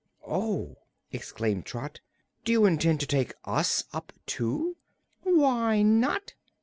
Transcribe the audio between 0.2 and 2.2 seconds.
"Oh!" exclaimed Trot;